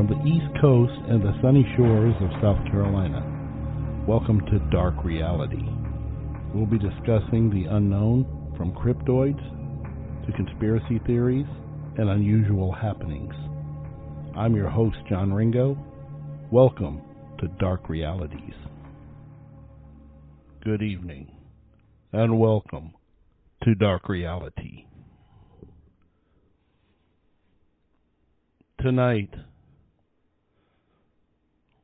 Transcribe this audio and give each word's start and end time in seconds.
from 0.00 0.08
the 0.08 0.26
East 0.26 0.48
Coast 0.62 0.98
and 1.10 1.20
the 1.20 1.38
sunny 1.42 1.62
shores 1.76 2.14
of 2.22 2.30
South 2.40 2.64
Carolina. 2.70 3.20
Welcome 4.08 4.40
to 4.46 4.58
Dark 4.70 4.94
Reality. 5.04 5.62
We'll 6.54 6.64
be 6.64 6.78
discussing 6.78 7.50
the 7.50 7.68
unknown 7.68 8.24
from 8.56 8.72
cryptoids 8.72 9.36
to 10.24 10.32
conspiracy 10.32 11.02
theories 11.06 11.44
and 11.98 12.08
unusual 12.08 12.72
happenings. 12.72 13.34
I'm 14.34 14.56
your 14.56 14.70
host, 14.70 14.96
John 15.06 15.34
Ringo. 15.34 15.76
Welcome 16.50 17.02
to 17.38 17.48
Dark 17.58 17.90
Realities. 17.90 18.54
Good 20.64 20.80
evening 20.80 21.30
and 22.14 22.40
welcome 22.40 22.94
to 23.64 23.74
Dark 23.74 24.08
Reality. 24.08 24.86
Tonight, 28.80 29.28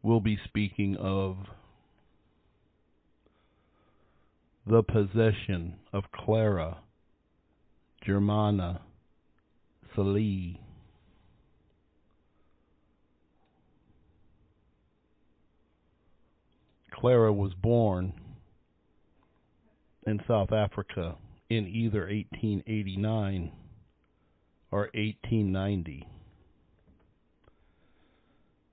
we'll 0.02 0.20
be 0.20 0.38
speaking 0.44 0.96
of 0.96 1.36
the 4.66 4.82
possession 4.82 5.76
of 5.92 6.04
Clara 6.12 6.78
Germana 8.06 8.80
Cele. 9.94 10.60
Clara 16.92 17.32
was 17.32 17.52
born 17.54 18.12
in 20.06 20.20
South 20.26 20.52
Africa 20.52 21.16
in 21.50 21.66
either 21.66 22.00
1889 22.00 23.52
or 24.70 24.80
1890 24.94 26.08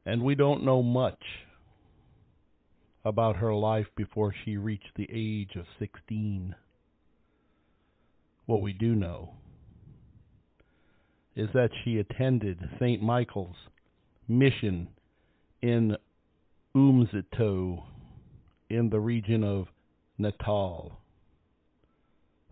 and 0.05 0.21
we 0.21 0.35
don't 0.35 0.63
know 0.63 0.83
much 0.83 1.21
about 3.05 3.37
her 3.37 3.53
life 3.53 3.87
before 3.95 4.33
she 4.43 4.57
reached 4.57 4.91
the 4.95 5.07
age 5.11 5.55
of 5.55 5.65
16. 5.79 6.55
What 8.45 8.61
we 8.61 8.73
do 8.73 8.95
know 8.95 9.31
is 11.35 11.49
that 11.53 11.69
she 11.83 11.97
attended 11.97 12.59
St. 12.79 13.01
Michael's 13.01 13.55
mission 14.27 14.87
in 15.61 15.97
Umzinto 16.75 17.83
in 18.69 18.89
the 18.89 18.99
region 18.99 19.43
of 19.43 19.67
Natal, 20.17 20.99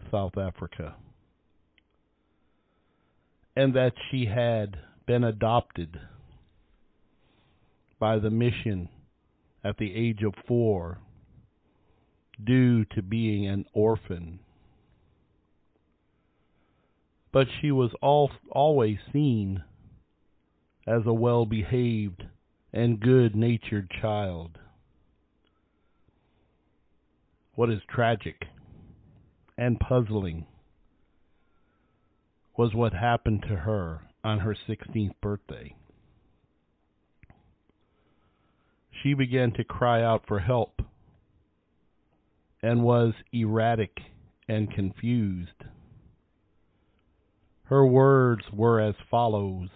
South 0.10 0.38
Africa, 0.38 0.96
and 3.56 3.74
that 3.74 3.94
she 4.10 4.26
had 4.26 4.78
been 5.06 5.24
adopted 5.24 6.00
by 8.02 8.18
the 8.18 8.32
mission 8.32 8.90
at 9.64 9.78
the 9.78 9.96
age 9.96 10.24
of 10.24 10.34
four 10.48 10.98
due 12.44 12.84
to 12.84 13.02
being 13.04 13.46
an 13.46 13.64
orphan. 13.74 14.40
But 17.32 17.46
she 17.62 17.72
was 17.72 17.92
all, 18.02 18.32
always 18.50 18.98
seen 19.14 19.64
as 20.88 21.04
a 21.06 21.14
well 21.14 21.46
behaved 21.46 22.24
and 22.74 23.00
good 23.00 23.36
natured 23.36 23.92
child. 24.02 24.58
What 27.54 27.70
is 27.70 27.82
tragic 27.88 28.46
and 29.60 29.80
puzzling 29.80 30.48
was 32.58 32.74
what 32.74 32.94
happened 32.94 33.44
to 33.44 33.58
her 33.58 34.02
on 34.24 34.40
her 34.40 34.58
16th 34.68 35.14
birthday. 35.22 35.76
She 39.02 39.14
began 39.14 39.52
to 39.54 39.64
cry 39.64 40.04
out 40.04 40.24
for 40.28 40.40
help 40.40 40.82
and 42.62 42.84
was 42.84 43.14
erratic 43.32 43.98
and 44.48 44.72
confused. 44.72 45.64
Her 47.64 47.86
words 47.86 48.44
were 48.54 48.80
as 48.82 48.96
follows 49.10 49.70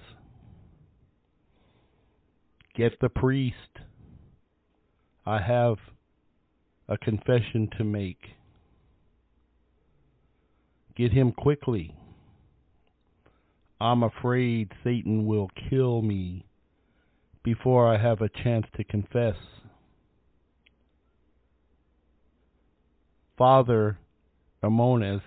Get 2.75 2.99
the 2.99 3.07
priest. 3.07 3.55
I 5.25 5.41
have 5.41 5.77
a 6.89 6.97
confession 6.97 7.69
to 7.77 7.85
make. 7.85 8.19
Get 10.97 11.13
him 11.13 11.31
quickly. 11.31 11.95
I'm 13.79 14.03
afraid 14.03 14.71
Satan 14.83 15.25
will 15.25 15.49
kill 15.69 16.01
me 16.01 16.45
before 17.45 17.87
I 17.87 18.01
have 18.01 18.21
a 18.21 18.29
chance 18.43 18.65
to 18.75 18.83
confess. 18.83 19.35
Father 23.37 23.99
Amonis 24.63 25.21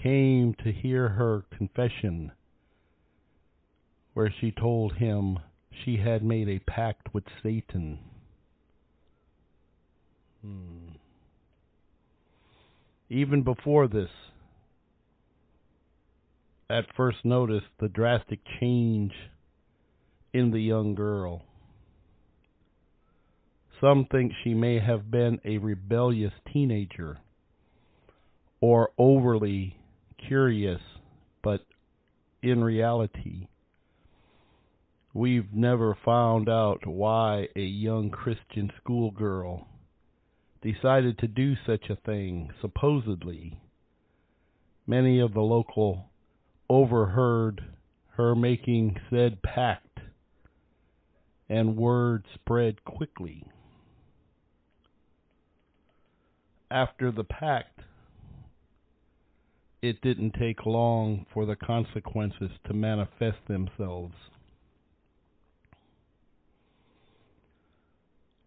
came 0.00 0.54
to 0.62 0.70
hear 0.70 1.08
her 1.08 1.44
confession, 1.56 2.30
where 4.14 4.32
she 4.40 4.52
told 4.52 4.94
him 4.94 5.40
she 5.84 5.96
had 5.96 6.22
made 6.22 6.48
a 6.48 6.60
pact 6.60 7.12
with 7.12 7.24
Satan. 7.42 7.98
Hmm. 10.40 10.90
Even 13.10 13.42
before 13.42 13.88
this, 13.88 14.10
at 16.70 16.84
first 16.96 17.24
notice, 17.24 17.64
the 17.80 17.88
drastic 17.88 18.38
change 18.60 19.12
in 20.32 20.50
the 20.50 20.60
young 20.60 20.94
girl. 20.94 21.42
Some 23.80 24.06
think 24.10 24.32
she 24.42 24.54
may 24.54 24.80
have 24.80 25.10
been 25.10 25.40
a 25.44 25.58
rebellious 25.58 26.32
teenager 26.52 27.18
or 28.60 28.90
overly 28.98 29.76
curious, 30.26 30.80
but 31.42 31.64
in 32.42 32.62
reality, 32.62 33.46
we've 35.14 35.52
never 35.54 35.96
found 36.04 36.48
out 36.48 36.86
why 36.86 37.48
a 37.54 37.60
young 37.60 38.10
Christian 38.10 38.70
schoolgirl 38.78 39.66
decided 40.60 41.18
to 41.18 41.28
do 41.28 41.54
such 41.66 41.88
a 41.88 41.96
thing, 41.96 42.50
supposedly. 42.60 43.60
Many 44.86 45.20
of 45.20 45.34
the 45.34 45.40
local 45.40 46.06
overheard 46.68 47.62
her 48.16 48.34
making 48.34 48.96
said 49.10 49.40
pact 49.42 49.87
and 51.48 51.76
word 51.76 52.24
spread 52.34 52.84
quickly. 52.84 53.44
After 56.70 57.10
the 57.10 57.24
pact, 57.24 57.80
it 59.80 60.00
didn't 60.02 60.34
take 60.38 60.66
long 60.66 61.24
for 61.32 61.46
the 61.46 61.56
consequences 61.56 62.50
to 62.66 62.74
manifest 62.74 63.38
themselves. 63.46 64.14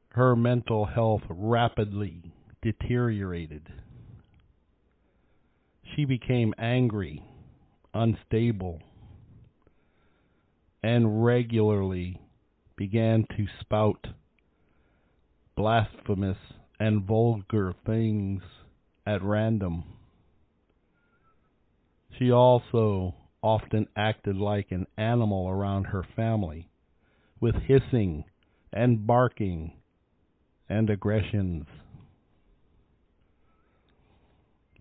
Her 0.10 0.36
mental 0.36 0.86
health 0.86 1.22
rapidly 1.30 2.34
deteriorated. 2.62 3.68
She 5.96 6.06
became 6.06 6.54
angry, 6.58 7.24
unstable, 7.94 8.80
and 10.84 11.24
regularly 11.24 12.20
began 12.82 13.24
to 13.38 13.46
spout 13.60 14.08
blasphemous 15.56 16.38
and 16.80 17.04
vulgar 17.04 17.76
things 17.86 18.42
at 19.06 19.22
random. 19.22 19.84
She 22.18 22.32
also 22.32 23.14
often 23.44 23.86
acted 23.96 24.36
like 24.36 24.72
an 24.72 24.88
animal 24.98 25.48
around 25.48 25.84
her 25.84 26.04
family, 26.16 26.72
with 27.40 27.54
hissing 27.54 28.24
and 28.74 29.06
barking 29.06 29.74
and 30.68 30.90
aggressions. 30.90 31.66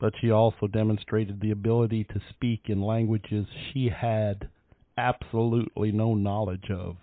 But 0.01 0.15
she 0.23 0.31
also 0.31 0.67
demonstrated 0.69 1.43
the 1.43 1.51
ability 1.51 2.05
to 2.05 2.23
speak 2.31 2.63
in 2.71 2.81
languages 2.81 3.45
she 3.75 3.91
had 3.91 4.49
absolutely 4.97 5.93
no 5.93 6.15
knowledge 6.15 6.71
of 6.71 6.97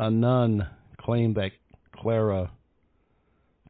a 0.00 0.10
nun 0.10 0.68
claimed 1.00 1.34
that 1.36 1.50
Clara 1.92 2.50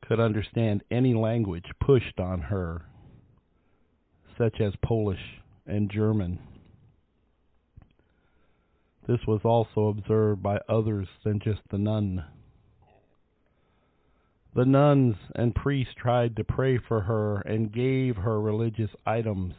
could 0.03 0.21
understand 0.21 0.83
any 0.91 1.15
language 1.15 1.65
pushed 1.81 2.19
on 2.19 2.41
her, 2.41 2.83
such 4.37 4.61
as 4.61 4.73
Polish 4.83 5.41
and 5.67 5.91
German. 5.91 6.39
This 9.07 9.21
was 9.27 9.41
also 9.43 9.89
observed 9.89 10.43
by 10.43 10.61
others 10.69 11.09
than 11.25 11.41
just 11.41 11.61
the 11.71 11.79
nun. 11.79 12.25
The 14.55 14.67
nuns 14.67 15.17
and 15.35 15.55
priests 15.55 15.95
tried 15.97 16.37
to 16.37 16.45
pray 16.45 16.79
for 16.79 17.03
her 17.03 17.41
and 17.41 17.73
gave 17.73 18.17
her 18.17 18.41
religious 18.41 18.91
items, 19.07 19.55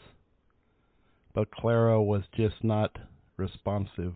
but 1.33 1.51
Clara 1.51 2.01
was 2.01 2.23
just 2.35 2.63
not 2.63 2.97
responsive. 3.37 4.15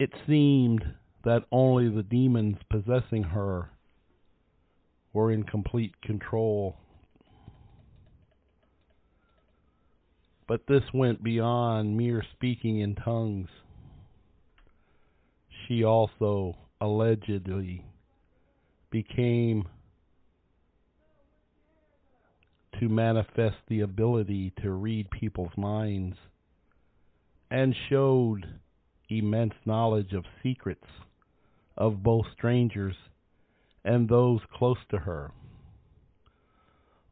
It 0.00 0.14
seemed 0.26 0.82
that 1.24 1.44
only 1.52 1.90
the 1.90 2.02
demons 2.02 2.56
possessing 2.70 3.22
her 3.22 3.68
were 5.12 5.30
in 5.30 5.42
complete 5.42 6.00
control. 6.00 6.78
But 10.48 10.66
this 10.66 10.84
went 10.94 11.22
beyond 11.22 11.98
mere 11.98 12.24
speaking 12.32 12.80
in 12.80 12.94
tongues. 12.94 13.50
She 15.68 15.84
also 15.84 16.56
allegedly 16.80 17.84
became 18.90 19.68
to 22.80 22.88
manifest 22.88 23.58
the 23.68 23.80
ability 23.80 24.54
to 24.62 24.70
read 24.70 25.10
people's 25.10 25.58
minds 25.58 26.16
and 27.50 27.76
showed 27.90 28.46
immense 29.10 29.54
knowledge 29.64 30.12
of 30.12 30.24
secrets 30.42 30.86
of 31.76 32.02
both 32.02 32.26
strangers 32.32 32.94
and 33.84 34.08
those 34.08 34.40
close 34.54 34.78
to 34.90 34.98
her, 34.98 35.32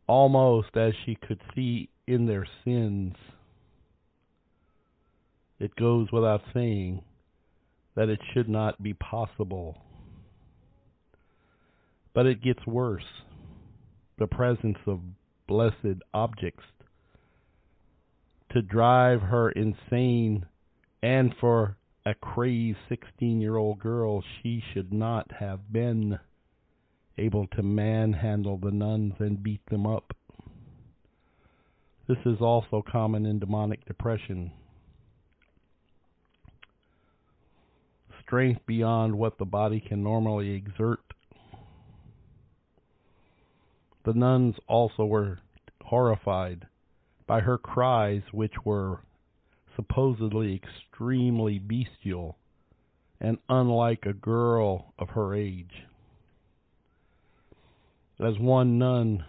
almost 0.07 0.77
as 0.77 0.93
she 1.05 1.15
could 1.15 1.41
see 1.55 1.89
in 2.07 2.27
their 2.27 2.47
sins. 2.65 3.15
It 5.59 5.75
goes 5.75 6.13
without 6.13 6.43
saying 6.55 7.03
that 7.97 8.09
it 8.09 8.21
should 8.33 8.49
not 8.49 8.81
be 8.83 8.95
possible. 8.95 9.77
But 12.15 12.27
it 12.27 12.43
gets 12.43 12.65
worse. 12.67 13.03
The 14.19 14.27
presence 14.27 14.79
of 14.87 15.01
blessed 15.47 16.03
objects 16.13 16.65
to 18.53 18.63
drive 18.63 19.21
her 19.21 19.51
insane 19.51 20.47
and 21.03 21.35
for 21.41 21.78
a 22.09 22.15
crazed 22.15 22.79
16 22.89 23.39
year 23.41 23.57
old 23.57 23.79
girl, 23.79 24.25
she 24.43 24.63
should 24.73 24.93
not 24.93 25.31
have 25.41 25.71
been 25.71 26.19
able 27.19 27.47
to 27.49 27.63
manhandle 27.63 28.57
the 28.57 28.71
nuns 28.71 29.13
and 29.19 29.43
beat 29.43 29.61
them 29.67 29.87
up. 29.87 30.17
This 32.07 32.17
is 32.25 32.41
also 32.41 32.83
common 32.91 33.27
in 33.27 33.39
demonic 33.39 33.85
depression. 33.85 34.53
Strength 38.23 38.63
beyond 38.67 39.15
what 39.15 39.37
the 39.37 39.45
body 39.45 39.81
can 39.81 40.03
normally 40.03 40.53
exert. 40.53 41.01
The 44.07 44.15
nuns 44.15 44.55
also 44.67 45.05
were 45.05 45.41
horrified 45.85 46.67
by 47.27 47.41
her 47.41 47.59
cries, 47.59 48.23
which 48.33 48.55
were 48.65 49.01
supposedly 49.79 50.57
extremely 50.57 51.61
bestial 51.61 52.37
and 53.21 53.39
unlike 53.49 54.05
a 54.05 54.13
girl 54.13 54.93
of 54.99 55.11
her 55.11 55.35
age. 55.35 55.85
As 58.19 58.37
one 58.41 58.77
nun 58.77 59.25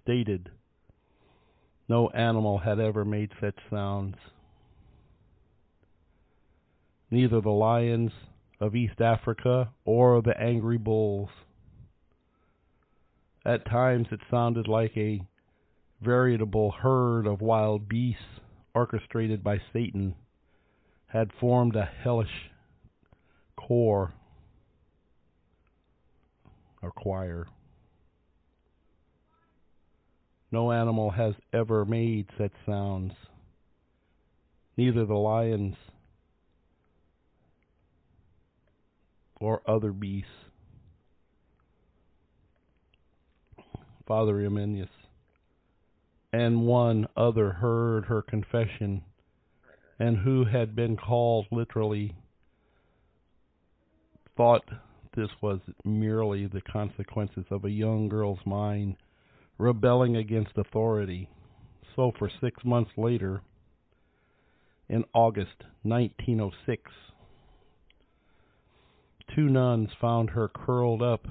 stated, 0.00 0.48
no 1.88 2.08
animal 2.10 2.58
had 2.58 2.78
ever 2.78 3.04
made 3.04 3.32
such 3.40 3.56
sounds. 3.68 4.14
Neither 7.10 7.40
the 7.40 7.50
lions 7.50 8.12
of 8.60 8.76
East 8.76 9.00
Africa 9.00 9.70
or 9.84 10.22
the 10.22 10.40
angry 10.40 10.78
bulls. 10.78 11.30
At 13.44 13.68
times 13.68 14.06
it 14.12 14.20
sounded 14.30 14.68
like 14.68 14.96
a 14.96 15.26
veritable 16.00 16.70
herd 16.70 17.26
of 17.26 17.40
wild 17.40 17.88
beasts 17.88 18.22
orchestrated 18.78 19.42
by 19.42 19.60
Satan 19.72 20.14
had 21.08 21.32
formed 21.40 21.74
a 21.74 21.84
hellish 22.04 22.52
core 23.56 24.12
or 26.80 26.92
choir. 26.92 27.48
No 30.52 30.70
animal 30.70 31.10
has 31.10 31.34
ever 31.52 31.84
made 31.84 32.28
such 32.38 32.52
sounds, 32.64 33.14
neither 34.76 35.04
the 35.04 35.14
lions 35.14 35.74
or 39.40 39.60
other 39.66 39.90
beasts. 39.90 40.30
Father 44.06 44.40
Eminius 44.40 44.88
and 46.32 46.66
one 46.66 47.06
other 47.16 47.52
heard 47.52 48.06
her 48.06 48.22
confession, 48.22 49.02
and 49.98 50.18
who 50.18 50.44
had 50.44 50.76
been 50.76 50.96
called 50.96 51.46
literally 51.50 52.14
thought 54.36 54.64
this 55.16 55.30
was 55.42 55.58
merely 55.84 56.46
the 56.46 56.60
consequences 56.60 57.44
of 57.50 57.64
a 57.64 57.70
young 57.70 58.08
girl's 58.08 58.38
mind 58.46 58.96
rebelling 59.58 60.16
against 60.16 60.56
authority. 60.56 61.28
So, 61.96 62.12
for 62.18 62.30
six 62.40 62.64
months 62.64 62.92
later, 62.96 63.42
in 64.88 65.04
August 65.12 65.64
1906, 65.82 66.92
two 69.34 69.48
nuns 69.48 69.88
found 70.00 70.30
her 70.30 70.48
curled 70.48 71.02
up 71.02 71.26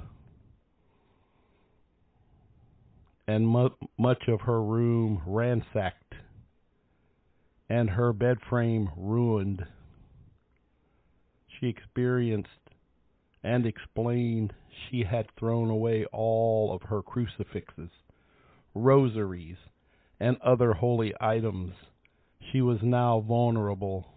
and 3.27 3.47
mu- 3.47 3.69
much 3.97 4.27
of 4.27 4.41
her 4.41 4.61
room 4.61 5.21
ransacked 5.25 6.15
and 7.69 7.89
her 7.89 8.13
bed 8.13 8.37
frame 8.49 8.89
ruined. 8.95 9.65
She 11.47 11.67
experienced 11.67 12.49
and 13.43 13.65
explained 13.65 14.53
she 14.89 15.03
had 15.03 15.27
thrown 15.37 15.69
away 15.69 16.05
all 16.11 16.73
of 16.73 16.83
her 16.83 17.01
crucifixes, 17.01 17.89
rosaries, 18.73 19.57
and 20.19 20.37
other 20.41 20.73
holy 20.73 21.13
items. 21.19 21.73
She 22.51 22.61
was 22.61 22.79
now 22.81 23.19
vulnerable. 23.19 24.07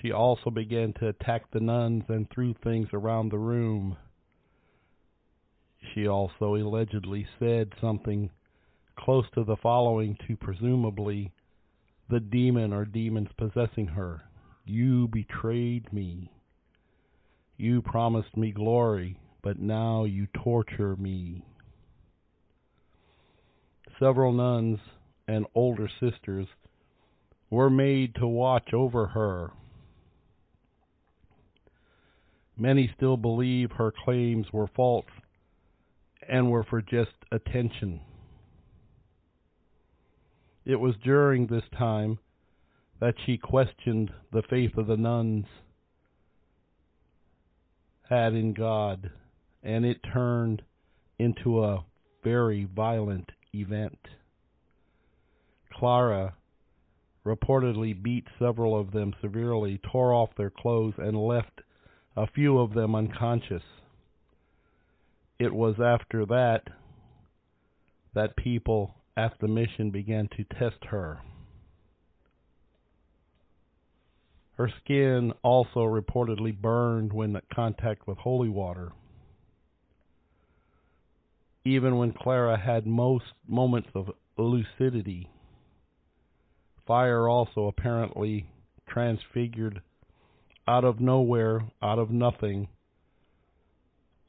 She 0.00 0.12
also 0.12 0.50
began 0.50 0.92
to 0.94 1.08
attack 1.08 1.50
the 1.50 1.60
nuns 1.60 2.04
and 2.08 2.28
threw 2.30 2.54
things 2.54 2.88
around 2.92 3.30
the 3.30 3.38
room. 3.38 3.96
She 5.92 6.06
also 6.06 6.54
allegedly 6.54 7.26
said 7.38 7.72
something 7.80 8.30
close 8.96 9.26
to 9.34 9.44
the 9.44 9.56
following 9.56 10.16
to 10.26 10.36
presumably 10.36 11.32
the 12.08 12.20
demon 12.20 12.72
or 12.72 12.84
demons 12.84 13.30
possessing 13.36 13.86
her. 13.88 14.22
You 14.64 15.08
betrayed 15.08 15.92
me. 15.92 16.30
You 17.56 17.82
promised 17.82 18.36
me 18.36 18.52
glory, 18.52 19.18
but 19.42 19.58
now 19.58 20.04
you 20.04 20.28
torture 20.28 20.96
me. 20.96 21.44
Several 23.98 24.32
nuns 24.32 24.78
and 25.28 25.46
older 25.54 25.88
sisters 26.00 26.46
were 27.50 27.70
made 27.70 28.14
to 28.16 28.26
watch 28.26 28.72
over 28.72 29.08
her. 29.08 29.50
Many 32.56 32.90
still 32.96 33.16
believe 33.16 33.72
her 33.72 33.92
claims 34.04 34.52
were 34.52 34.68
false 34.68 35.06
and 36.32 36.50
were 36.50 36.64
for 36.64 36.80
just 36.80 37.12
attention. 37.30 38.00
It 40.64 40.76
was 40.76 40.94
during 41.04 41.46
this 41.46 41.64
time 41.78 42.18
that 43.00 43.14
she 43.26 43.36
questioned 43.36 44.10
the 44.32 44.42
faith 44.48 44.78
of 44.78 44.86
the 44.86 44.96
nuns 44.96 45.44
had 48.08 48.32
in 48.32 48.54
God, 48.54 49.10
and 49.62 49.84
it 49.84 49.98
turned 50.10 50.62
into 51.18 51.62
a 51.62 51.84
very 52.24 52.64
violent 52.64 53.30
event. 53.52 53.98
Clara 55.70 56.34
reportedly 57.26 58.02
beat 58.02 58.24
several 58.38 58.78
of 58.78 58.92
them 58.92 59.12
severely, 59.20 59.78
tore 59.92 60.14
off 60.14 60.30
their 60.38 60.50
clothes, 60.50 60.94
and 60.96 61.14
left 61.14 61.60
a 62.16 62.26
few 62.26 62.58
of 62.58 62.72
them 62.72 62.94
unconscious 62.94 63.62
it 65.42 65.52
was 65.52 65.74
after 65.80 66.24
that 66.24 66.62
that 68.14 68.36
people 68.36 68.94
at 69.16 69.32
the 69.40 69.48
mission 69.48 69.90
began 69.90 70.28
to 70.36 70.44
test 70.44 70.84
her. 70.88 71.20
Her 74.56 74.70
skin 74.84 75.32
also 75.42 75.80
reportedly 75.80 76.56
burned 76.56 77.12
when 77.12 77.34
in 77.34 77.42
contact 77.52 78.06
with 78.06 78.18
holy 78.18 78.48
water. 78.48 78.92
Even 81.64 81.96
when 81.96 82.12
Clara 82.12 82.56
had 82.56 82.86
most 82.86 83.24
moments 83.48 83.88
of 83.94 84.10
lucidity, 84.36 85.28
fire 86.86 87.28
also 87.28 87.66
apparently 87.66 88.46
transfigured 88.88 89.80
out 90.68 90.84
of 90.84 91.00
nowhere, 91.00 91.62
out 91.82 91.98
of 91.98 92.10
nothing, 92.10 92.68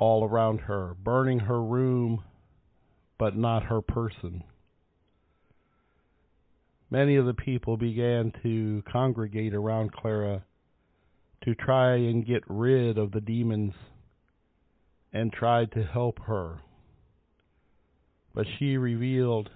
all 0.04 0.26
around 0.26 0.60
her, 0.60 0.94
burning 1.02 1.40
her 1.40 1.64
room, 1.64 2.24
but 3.18 3.38
not 3.38 3.64
her 3.64 3.82
person. 3.82 4.44
many 6.94 7.16
of 7.16 7.26
the 7.26 7.34
people 7.34 7.76
began 7.76 8.32
to 8.44 8.84
congregate 8.92 9.56
around 9.56 9.92
Clara 9.92 10.44
to 11.44 11.56
try 11.56 11.96
and 11.96 12.26
get 12.26 12.44
rid 12.48 13.00
of 13.00 13.12
the 13.12 13.20
demons 13.20 13.74
and 15.12 15.34
tried 15.34 15.72
to 15.72 15.84
help 15.84 16.20
her. 16.28 16.60
But 18.36 18.46
she 18.60 18.78
revealed 18.78 19.50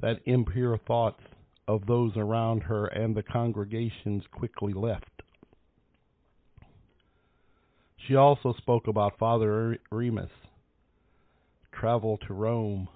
that 0.00 0.20
impure 0.24 0.78
thoughts 0.78 1.22
of 1.68 1.84
those 1.86 2.12
around 2.16 2.62
her 2.62 2.86
and 2.86 3.14
the 3.14 3.22
congregations 3.22 4.22
quickly 4.32 4.72
left. 4.72 5.11
She 8.06 8.16
also 8.16 8.52
spoke 8.54 8.88
about 8.88 9.18
Father 9.18 9.78
Remus 9.90 10.30
travel 11.72 12.18
to 12.26 12.34
Rome 12.34 12.88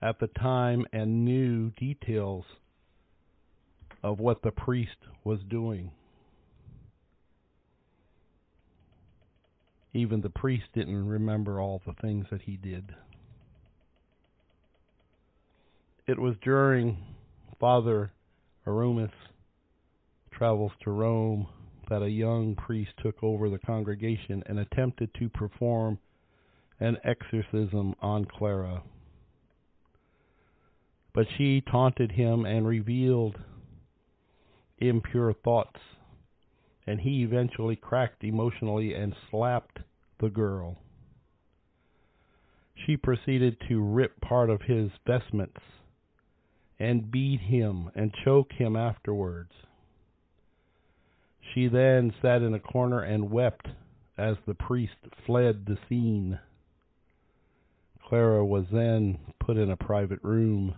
at 0.00 0.18
the 0.20 0.28
time 0.28 0.86
and 0.92 1.24
knew 1.24 1.70
details 1.70 2.44
of 4.02 4.20
what 4.20 4.42
the 4.42 4.50
priest 4.50 4.96
was 5.24 5.40
doing. 5.48 5.90
Even 9.92 10.20
the 10.20 10.30
priest 10.30 10.64
didn't 10.74 11.06
remember 11.06 11.60
all 11.60 11.80
the 11.86 11.94
things 11.94 12.26
that 12.30 12.42
he 12.42 12.56
did. 12.56 12.94
It 16.06 16.18
was 16.18 16.34
during 16.42 16.98
Father 17.58 18.12
Arumus 18.66 19.12
travels 20.30 20.72
to 20.82 20.90
Rome 20.90 21.46
that 21.88 22.02
a 22.02 22.10
young 22.10 22.54
priest 22.54 22.92
took 23.02 23.22
over 23.22 23.48
the 23.48 23.58
congregation 23.58 24.42
and 24.46 24.58
attempted 24.58 25.10
to 25.14 25.28
perform 25.28 25.98
an 26.80 26.96
exorcism 27.04 27.94
on 28.00 28.24
Clara. 28.24 28.82
But 31.12 31.26
she 31.36 31.60
taunted 31.60 32.12
him 32.12 32.44
and 32.44 32.66
revealed 32.66 33.38
impure 34.78 35.32
thoughts, 35.32 35.80
and 36.86 37.00
he 37.00 37.22
eventually 37.22 37.76
cracked 37.76 38.24
emotionally 38.24 38.94
and 38.94 39.14
slapped 39.30 39.78
the 40.20 40.28
girl. 40.28 40.78
She 42.74 42.96
proceeded 42.96 43.56
to 43.68 43.80
rip 43.80 44.20
part 44.20 44.50
of 44.50 44.62
his 44.62 44.90
vestments 45.06 45.60
and 46.78 47.10
beat 47.10 47.40
him 47.40 47.90
and 47.94 48.12
choke 48.24 48.52
him 48.52 48.74
afterwards. 48.74 49.52
She 51.54 51.68
then 51.68 52.12
sat 52.20 52.42
in 52.42 52.52
a 52.52 52.58
corner 52.58 53.00
and 53.00 53.30
wept 53.30 53.68
as 54.18 54.36
the 54.44 54.54
priest 54.54 54.96
fled 55.24 55.66
the 55.66 55.78
scene. 55.88 56.40
Clara 58.02 58.44
was 58.44 58.66
then 58.72 59.18
put 59.38 59.56
in 59.56 59.70
a 59.70 59.76
private 59.76 60.22
room. 60.24 60.74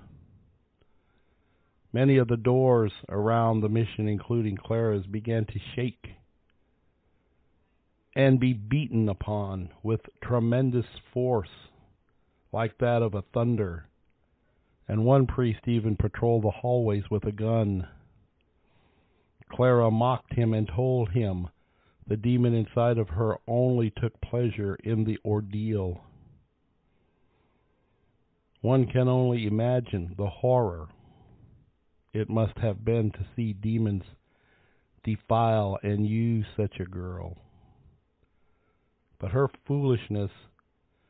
Many 1.94 2.18
of 2.18 2.28
the 2.28 2.36
doors 2.36 2.92
around 3.08 3.62
the 3.62 3.70
mission, 3.70 4.06
including 4.06 4.58
Clara's, 4.58 5.06
began 5.06 5.46
to 5.46 5.58
shake 5.74 6.10
and 8.14 8.38
be 8.38 8.52
beaten 8.52 9.08
upon 9.08 9.70
with 9.82 10.00
tremendous 10.22 10.86
force, 11.12 11.70
like 12.52 12.76
that 12.78 13.02
of 13.02 13.14
a 13.14 13.22
thunder. 13.22 13.86
And 14.88 15.06
one 15.06 15.26
priest 15.26 15.66
even 15.66 15.96
patrolled 15.96 16.44
the 16.44 16.50
hallways 16.50 17.10
with 17.10 17.24
a 17.24 17.32
gun. 17.32 17.88
Clara 19.50 19.90
mocked 19.90 20.34
him 20.34 20.52
and 20.52 20.68
told 20.68 21.10
him 21.10 21.48
the 22.06 22.16
demon 22.16 22.54
inside 22.54 22.98
of 22.98 23.08
her 23.08 23.36
only 23.46 23.90
took 23.90 24.20
pleasure 24.20 24.76
in 24.84 25.04
the 25.04 25.18
ordeal. 25.24 26.04
One 28.60 28.86
can 28.86 29.08
only 29.08 29.46
imagine 29.46 30.14
the 30.16 30.28
horror 30.28 30.88
it 32.12 32.30
must 32.30 32.56
have 32.58 32.84
been 32.84 33.10
to 33.12 33.26
see 33.34 33.52
demons 33.52 34.02
defile 35.04 35.78
and 35.82 36.06
use 36.06 36.46
such 36.56 36.80
a 36.80 36.84
girl. 36.84 37.36
But 39.18 39.32
her 39.32 39.48
foolishness 39.66 40.30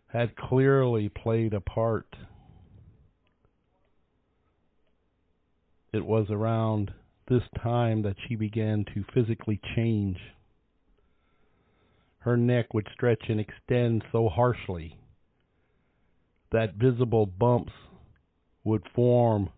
had 0.09 0.37
clearly 0.37 1.09
played 1.09 1.55
a 1.55 1.61
part. 1.61 2.16
It 5.93 6.05
was 6.05 6.26
around 6.31 6.93
this 7.28 7.42
time 7.62 8.02
that 8.02 8.16
she 8.26 8.37
began 8.37 8.85
to 8.95 9.04
physically 9.12 9.61
change. 9.75 10.18
Her 12.21 12.37
neck 12.37 12.75
would 12.75 12.88
stretch 12.92 13.25
and 13.28 13.40
extend 13.40 14.04
so 14.12 14.28
harshly 14.28 14.99
that 16.52 16.75
visible 16.75 17.26
bumps 17.26 17.73
would 18.64 18.83
form 18.95 19.50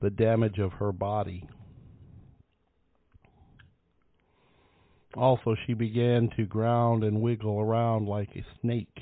the 0.00 0.10
damage 0.10 0.58
of 0.58 0.72
her 0.72 0.92
body. 0.92 1.48
Also, 5.16 5.56
she 5.66 5.72
began 5.72 6.28
to 6.36 6.44
ground 6.44 7.02
and 7.02 7.22
wiggle 7.22 7.58
around 7.58 8.06
like 8.06 8.28
a 8.36 8.44
snake, 8.60 8.98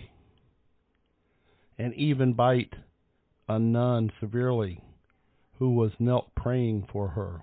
and 1.76 1.92
even 1.94 2.32
bite 2.32 2.74
a 3.48 3.58
nun 3.58 4.12
severely 4.20 4.80
who 5.58 5.74
was 5.74 5.90
knelt 5.98 6.32
praying 6.36 6.86
for 6.92 7.08
her. 7.08 7.42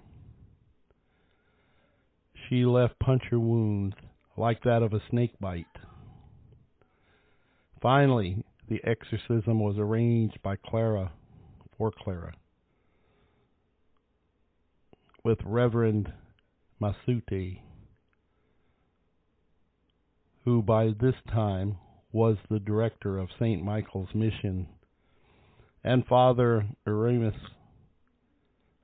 She 2.52 2.66
left 2.66 3.00
puncture 3.00 3.40
wounds 3.40 3.96
like 4.36 4.62
that 4.64 4.84
of 4.84 4.92
a 4.92 5.02
snake 5.10 5.40
bite. 5.40 5.66
Finally, 7.82 8.44
the 8.68 8.82
exorcism 8.84 9.62
was 9.62 9.78
arranged 9.78 10.38
by 10.44 10.58
Clara 10.58 11.14
for 11.78 11.94
Clara 11.94 12.34
with 15.24 15.38
Reverend 15.46 16.12
Mansueti, 16.82 17.62
who 20.44 20.62
by 20.62 20.88
this 20.88 21.16
time 21.32 21.78
was 22.12 22.36
the 22.50 22.60
director 22.60 23.18
of 23.18 23.30
St. 23.40 23.64
Michael's 23.64 24.14
Mission, 24.14 24.68
and 25.86 26.06
Father 26.06 26.66
Aramis, 26.86 27.34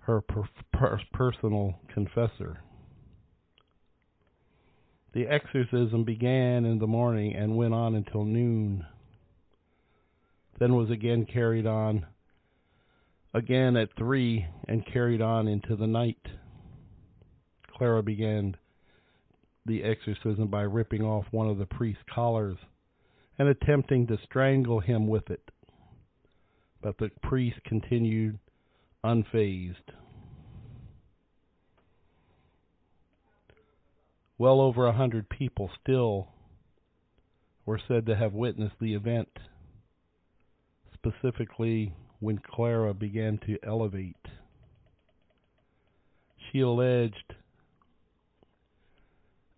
her 0.03 0.21
per- 0.21 0.47
per- 0.71 1.01
personal 1.11 1.81
confessor. 1.93 2.61
The 5.13 5.27
exorcism 5.27 6.03
began 6.03 6.65
in 6.65 6.79
the 6.79 6.87
morning 6.87 7.35
and 7.35 7.57
went 7.57 7.73
on 7.73 7.95
until 7.95 8.23
noon, 8.25 8.85
then 10.59 10.75
was 10.75 10.89
again 10.89 11.25
carried 11.25 11.65
on 11.65 12.05
again 13.33 13.77
at 13.77 13.95
three 13.97 14.45
and 14.67 14.85
carried 14.85 15.21
on 15.21 15.47
into 15.47 15.75
the 15.75 15.87
night. 15.87 16.27
Clara 17.77 18.01
began 18.03 18.55
the 19.65 19.83
exorcism 19.83 20.47
by 20.47 20.61
ripping 20.61 21.03
off 21.03 21.25
one 21.31 21.47
of 21.47 21.57
the 21.57 21.65
priest's 21.65 22.03
collars 22.13 22.57
and 23.37 23.47
attempting 23.47 24.07
to 24.07 24.17
strangle 24.23 24.79
him 24.79 25.07
with 25.07 25.29
it. 25.29 25.51
But 26.81 26.97
the 26.97 27.11
priest 27.21 27.57
continued 27.65 28.39
unfazed. 29.03 29.75
Well 34.39 34.61
over 34.61 34.85
a 34.85 34.93
hundred 34.93 35.29
people 35.29 35.71
still 35.81 36.27
were 37.65 37.79
said 37.87 38.05
to 38.05 38.15
have 38.15 38.33
witnessed 38.33 38.75
the 38.79 38.93
event, 38.93 39.29
specifically 40.93 41.93
when 42.19 42.37
Clara 42.37 42.93
began 42.93 43.39
to 43.39 43.57
elevate. 43.63 44.15
She 46.51 46.59
alleged 46.59 47.33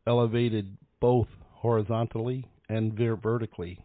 elevated 0.07 0.77
both 1.00 1.27
horizontally 1.51 2.48
and 2.69 2.95
vertically, 3.15 3.79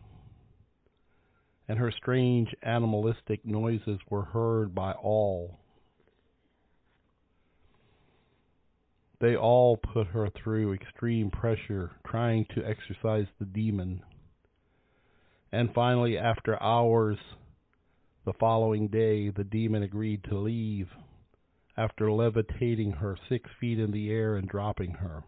and 1.69 1.79
her 1.79 1.91
strange 1.91 2.55
animalistic 2.63 3.45
noises 3.45 3.99
were 4.09 4.25
heard 4.25 4.75
by 4.75 4.93
all. 4.93 5.59
They 9.21 9.37
all 9.37 9.77
put 9.77 10.09
her 10.09 10.29
through 10.31 10.73
extreme 10.73 11.31
pressure, 11.31 11.93
trying 12.07 12.47
to 12.55 12.67
exorcise 12.67 13.27
the 13.39 13.45
demon. 13.45 14.03
And 15.53 15.73
finally, 15.73 16.19
after 16.19 16.61
hours, 16.61 17.19
the 18.25 18.33
following 18.33 18.89
day, 18.89 19.31
the 19.31 19.45
demon 19.45 19.83
agreed 19.83 20.25
to 20.25 20.39
leave 20.39 20.89
after 21.77 22.11
levitating 22.11 22.93
her 22.93 23.17
six 23.29 23.51
feet 23.61 23.79
in 23.79 23.93
the 23.93 24.11
air 24.11 24.37
and 24.37 24.49
dropping 24.49 24.93
her. 24.93 25.25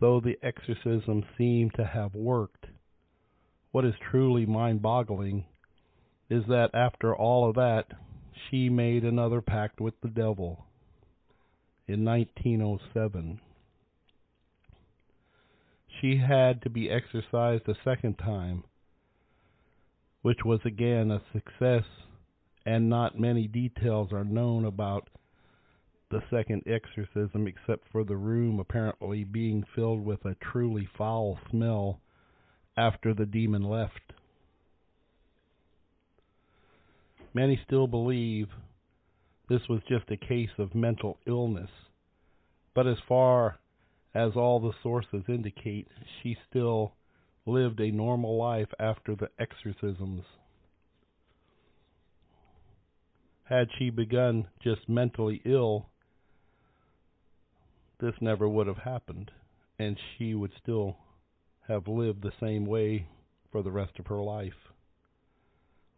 Though 0.00 0.20
the 0.20 0.38
exorcism 0.42 1.24
seemed 1.36 1.74
to 1.74 1.84
have 1.84 2.14
worked, 2.14 2.66
what 3.72 3.84
is 3.84 3.94
truly 4.10 4.46
mind 4.46 4.82
boggling 4.82 5.44
is 6.30 6.44
that 6.46 6.74
after 6.74 7.14
all 7.14 7.48
of 7.48 7.56
that, 7.56 7.86
she 8.48 8.68
made 8.68 9.04
another 9.04 9.40
pact 9.40 9.80
with 9.80 9.94
the 10.00 10.08
devil 10.08 10.64
in 11.86 12.04
1907. 12.04 13.40
She 16.00 16.16
had 16.16 16.62
to 16.62 16.70
be 16.70 16.90
exorcised 16.90 17.68
a 17.68 17.74
second 17.84 18.18
time, 18.18 18.64
which 20.22 20.44
was 20.44 20.60
again 20.64 21.10
a 21.10 21.22
success 21.32 21.84
and 22.66 22.88
not 22.88 23.18
many 23.18 23.46
details 23.46 24.12
are 24.12 24.24
known 24.24 24.64
about 24.64 25.08
the 26.10 26.22
second 26.30 26.62
exorcism 26.66 27.46
except 27.46 27.88
for 27.90 28.04
the 28.04 28.16
room 28.16 28.60
apparently 28.60 29.24
being 29.24 29.64
filled 29.74 30.04
with 30.04 30.24
a 30.24 30.36
truly 30.40 30.88
foul 30.96 31.38
smell 31.50 32.00
after 32.76 33.12
the 33.14 33.26
demon 33.26 33.62
left. 33.62 34.12
Many 37.34 37.60
still 37.66 37.86
believe 37.86 38.48
this 39.48 39.60
was 39.68 39.80
just 39.88 40.10
a 40.10 40.16
case 40.16 40.50
of 40.58 40.74
mental 40.74 41.18
illness, 41.26 41.70
but 42.74 42.86
as 42.86 42.96
far 43.06 43.58
as 44.14 44.32
all 44.36 44.60
the 44.60 44.72
sources 44.82 45.24
indicate, 45.28 45.88
she 46.22 46.36
still 46.48 46.92
lived 47.46 47.80
a 47.80 47.90
normal 47.90 48.36
life 48.36 48.68
after 48.78 49.14
the 49.14 49.28
exorcisms. 49.38 50.22
Had 53.44 53.68
she 53.78 53.90
begun 53.90 54.48
just 54.62 54.88
mentally 54.88 55.42
ill, 55.44 55.86
this 58.00 58.14
never 58.20 58.48
would 58.48 58.66
have 58.66 58.78
happened, 58.78 59.30
and 59.78 59.98
she 60.16 60.34
would 60.34 60.52
still 60.62 60.96
have 61.68 61.86
lived 61.86 62.22
the 62.22 62.32
same 62.40 62.64
way 62.64 63.06
for 63.52 63.62
the 63.62 63.70
rest 63.70 63.98
of 63.98 64.06
her 64.06 64.22
life. 64.22 64.52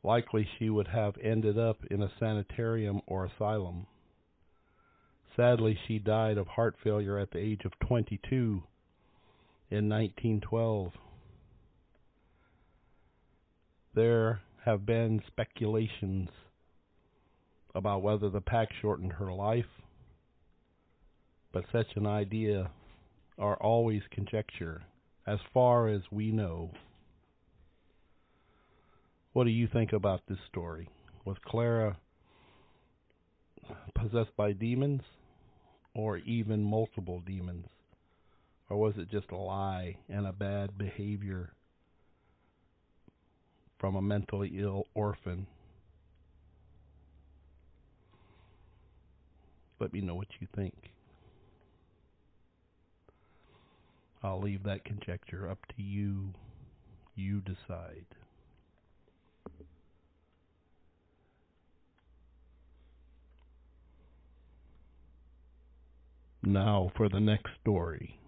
Likely 0.07 0.49
she 0.57 0.71
would 0.71 0.87
have 0.87 1.19
ended 1.21 1.59
up 1.59 1.85
in 1.91 2.01
a 2.01 2.13
sanitarium 2.21 3.01
or 3.09 3.25
asylum. 3.25 3.89
Sadly, 5.35 5.77
she 5.89 5.99
died 5.99 6.39
of 6.39 6.47
heart 6.47 6.77
failure 6.85 7.19
at 7.19 7.33
the 7.33 7.41
age 7.41 7.65
of 7.65 7.77
22 7.81 8.63
in 9.69 9.89
1912. 9.89 10.93
There 13.97 14.43
have 14.65 14.87
been 14.87 15.25
speculations 15.27 16.29
about 17.75 18.03
whether 18.03 18.31
the 18.31 18.41
pack 18.41 18.69
shortened 18.81 19.15
her 19.15 19.33
life, 19.33 19.83
but 21.51 21.65
such 21.73 21.97
an 21.97 22.07
idea 22.07 22.71
are 23.39 23.57
always 23.57 24.03
conjecture 24.13 24.85
as 25.27 25.41
far 25.53 25.89
as 25.89 26.03
we 26.13 26.31
know. 26.31 26.71
What 29.37 29.45
do 29.45 29.50
you 29.50 29.69
think 29.71 29.93
about 29.93 30.23
this 30.26 30.38
story? 30.49 30.88
Was 31.26 31.37
Clara 31.45 31.99
possessed 33.95 34.35
by 34.35 34.52
demons 34.52 35.02
or 35.95 36.16
even 36.16 36.64
multiple 36.64 37.21
demons? 37.21 37.66
Or 38.71 38.78
was 38.78 38.95
it 38.97 39.11
just 39.11 39.31
a 39.33 39.37
lie 39.37 39.99
and 40.09 40.26
a 40.26 40.33
bad 40.33 40.78
behavior 40.78 41.52
from 43.78 43.95
a 43.95 44.00
mentally 44.00 44.52
ill 44.59 44.87
orphan? 44.95 45.47
Let 49.78 49.93
me 49.93 50.00
know 50.00 50.14
what 50.14 50.28
you 50.40 50.49
think. 50.57 50.93
I'll 54.23 54.40
leave 54.40 54.62
that 54.62 54.87
conjecture 54.87 55.47
up 55.47 55.59
to 55.76 55.83
you. 55.83 56.33
You 57.14 57.43
decide. 57.43 58.07
Now 66.47 66.93
for 66.97 67.09
the 67.09 67.19
next 67.19 67.50
story. 67.61 68.21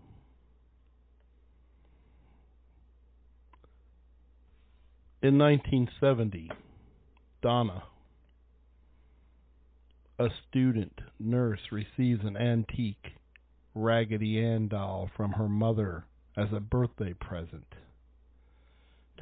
In 5.22 5.38
1970, 5.38 6.50
Donna, 7.42 7.84
a 10.18 10.26
student 10.48 10.98
nurse, 11.20 11.60
receives 11.70 12.24
an 12.24 12.36
antique 12.36 13.06
Raggedy 13.72 14.44
Ann 14.44 14.66
doll 14.66 15.08
from 15.16 15.30
her 15.34 15.48
mother 15.48 16.04
as 16.36 16.48
a 16.52 16.58
birthday 16.58 17.12
present. 17.12 17.72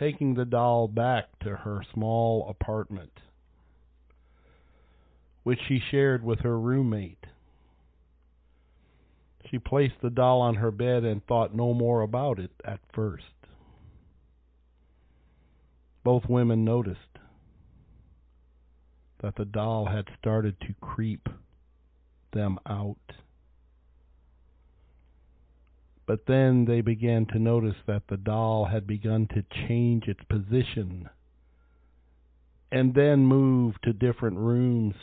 Taking 0.01 0.33
the 0.33 0.47
doll 0.47 0.88
back 0.88 1.38
to 1.40 1.55
her 1.55 1.83
small 1.92 2.49
apartment, 2.49 3.12
which 5.42 5.61
she 5.68 5.83
shared 5.90 6.25
with 6.25 6.40
her 6.40 6.59
roommate, 6.59 7.27
she 9.50 9.59
placed 9.59 9.94
the 10.02 10.11
doll 10.11 10.40
on 10.40 10.56
her 10.56 10.70
bed 10.70 11.04
and 11.04 11.24
thought 11.26 11.54
no 11.54 11.74
more 11.74 12.02
about 12.02 12.38
it 12.38 12.50
at 12.64 12.80
first. 12.92 13.24
Both 16.04 16.28
women 16.28 16.64
noticed 16.64 17.00
that 19.22 19.35
the 19.37 19.44
doll 19.44 19.87
had 19.87 20.06
started 20.18 20.61
to 20.61 20.74
creep 20.80 21.28
them 22.32 22.59
out. 22.68 22.96
But 26.06 26.26
then 26.26 26.66
they 26.66 26.80
began 26.80 27.26
to 27.26 27.38
notice 27.38 27.74
that 27.87 28.02
the 28.09 28.16
doll 28.16 28.66
had 28.66 28.87
begun 28.87 29.26
to 29.35 29.44
change 29.66 30.06
its 30.06 30.20
position 30.28 31.09
and 32.70 32.94
then 32.94 33.26
move 33.26 33.74
to 33.82 33.92
different 33.92 34.37
rooms 34.37 34.94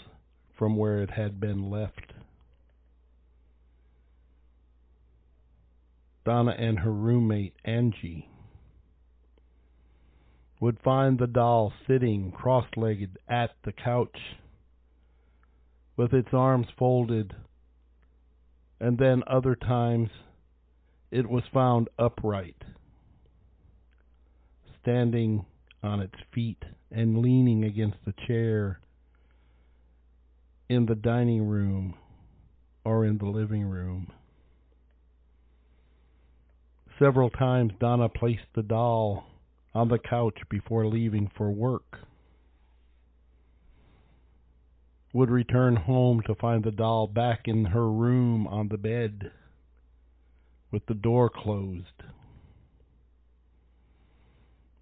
from 0.58 0.78
where 0.78 1.02
it 1.02 1.10
had 1.10 1.40
been 1.40 1.70
left. 1.70 2.13
Donna 6.26 6.52
and 6.52 6.80
her 6.80 6.92
roommate, 6.92 7.56
Angie, 7.66 8.30
would 10.60 10.80
find 10.80 11.20
the 11.20 11.28
doll 11.28 11.74
sitting 11.88 12.32
cross 12.32 12.66
legged 12.78 13.18
at 13.28 13.52
the 13.66 13.74
couch 13.74 14.18
with 15.98 16.14
its 16.14 16.30
arms 16.32 16.68
folded, 16.78 17.36
and 18.80 18.98
then 18.98 19.24
other 19.28 19.56
times 19.56 20.10
it 21.12 21.30
was 21.30 21.44
found 21.54 21.90
upright, 22.00 22.64
standing 24.82 25.46
on 25.84 26.00
its 26.00 26.16
feet 26.34 26.64
and 26.92 27.20
leaning 27.20 27.66
against 27.66 27.98
the 28.06 28.14
chair 28.26 28.80
in 30.70 30.86
the 30.86 30.96
dining 30.96 31.46
room 31.46 31.94
or 32.86 33.06
in 33.06 33.18
the 33.18 33.26
living 33.26 33.64
room. 33.64 34.12
Several 37.00 37.30
times 37.30 37.74
Donna 37.80 38.08
placed 38.08 38.46
the 38.54 38.62
doll 38.62 39.26
on 39.74 39.88
the 39.88 39.98
couch 39.98 40.40
before 40.50 40.86
leaving 40.86 41.30
for 41.36 41.52
work. 41.52 42.00
Would 45.12 45.32
return 45.32 45.76
home 45.76 46.22
to 46.28 46.36
find 46.36 46.64
the 46.64 46.72
doll 46.72 47.08
back 47.08 47.48
in 47.48 47.66
her 47.66 47.92
room 47.92 48.48
on 48.48 48.68
the 48.68 48.78
bed 48.78 49.32
with 50.72 50.86
the 50.86 50.94
door 50.94 51.30
closed. 51.30 52.04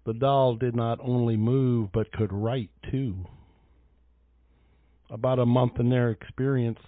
The 0.04 0.14
doll 0.14 0.56
did 0.56 0.74
not 0.74 0.98
only 1.02 1.36
move 1.36 1.90
but 1.92 2.12
could 2.12 2.32
write 2.32 2.70
too. 2.90 3.26
About 5.10 5.38
a 5.38 5.46
month 5.46 5.78
in 5.78 5.90
their 5.90 6.10
experience, 6.10 6.80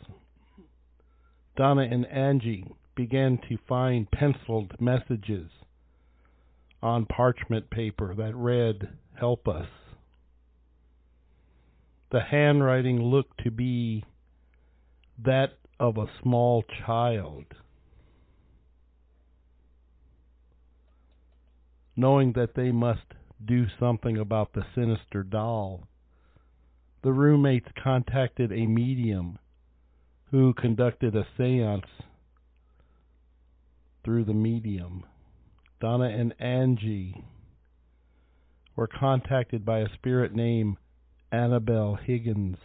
Donna 1.56 1.82
and 1.82 2.06
Angie 2.06 2.66
began 2.94 3.38
to 3.48 3.59
find 3.68 4.11
penciled 4.11 4.72
messages 4.80 5.50
on 6.83 7.07
parchment 7.07 7.70
paper 7.70 8.14
that 8.14 8.35
read, 8.35 8.88
Help 9.18 9.48
us. 9.48 9.66
The 12.11 12.20
handwriting 12.20 13.02
looked 13.02 13.42
to 13.44 13.50
be 13.50 14.04
that 15.24 15.54
of 15.80 15.96
a 15.96 16.11
small 16.22 16.64
child. 16.85 17.44
Knowing 21.96 22.33
that 22.33 22.54
they 22.54 22.70
must 22.70 23.14
do 23.44 23.66
something 23.78 24.18
about 24.18 24.52
the 24.52 24.64
sinister 24.74 25.22
doll, 25.22 25.83
the 27.02 27.12
roommates 27.12 27.68
contacted 27.83 28.50
a 28.52 28.66
medium 28.66 29.38
who 30.30 30.52
conducted 30.54 31.14
a 31.14 31.26
seance 31.37 31.87
through 34.05 34.25
the 34.25 34.35
medium. 34.35 35.05
Donna 35.81 36.05
and 36.05 36.35
Angie 36.38 37.25
were 38.77 38.87
contacted 38.87 39.64
by 39.64 39.81
a 39.81 39.93
spirit 39.95 40.35
named 40.35 40.77
Annabelle 41.33 41.97
Higgins, 41.97 42.59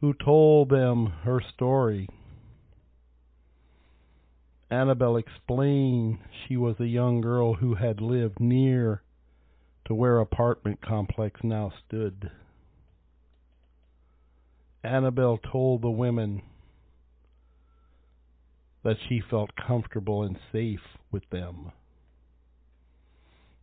who 0.00 0.14
told 0.14 0.70
them 0.70 1.06
her 1.24 1.40
story. 1.54 2.08
Annabelle 4.70 5.16
explained 5.16 6.18
she 6.46 6.56
was 6.56 6.76
a 6.78 6.86
young 6.86 7.20
girl 7.20 7.54
who 7.54 7.74
had 7.74 8.00
lived 8.00 8.38
near 8.38 9.02
to 9.86 9.94
where 9.94 10.20
apartment 10.20 10.80
complex 10.80 11.40
now 11.42 11.72
stood. 11.86 12.30
Annabelle 14.84 15.38
told 15.38 15.82
the 15.82 15.90
women 15.90 16.42
that 18.82 18.96
she 19.08 19.20
felt 19.30 19.50
comfortable 19.66 20.22
and 20.22 20.38
safe 20.52 20.80
with 21.10 21.28
them 21.30 21.72